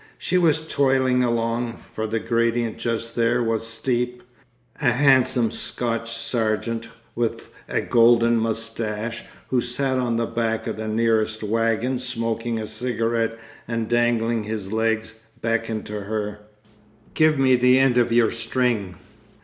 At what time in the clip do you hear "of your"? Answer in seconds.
17.99-18.31